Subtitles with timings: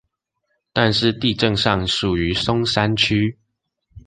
[0.73, 3.37] 但是地政上屬於松山區